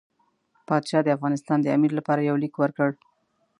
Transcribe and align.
پاشا 0.67 0.99
د 1.03 1.07
افغانستان 1.17 1.57
د 1.61 1.67
امیر 1.75 1.91
لپاره 1.99 2.21
یو 2.29 2.35
لیک 2.43 2.53
ورکړ. 2.57 2.89